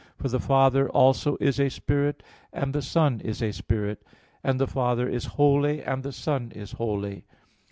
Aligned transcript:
For 0.17 0.29
the 0.29 0.39
Father 0.39 0.89
also 0.89 1.37
is 1.39 1.59
a 1.59 1.69
spirit, 1.69 2.23
and 2.51 2.73
the 2.73 2.81
Son 2.81 3.19
is 3.21 3.39
a 3.39 3.51
spirit; 3.53 4.01
and 4.43 4.59
the 4.59 4.65
Father 4.65 5.07
is 5.07 5.25
holy, 5.37 5.83
and 5.83 6.01
the 6.01 6.11
Son 6.11 6.51
is 6.55 6.71
holy." 6.71 7.27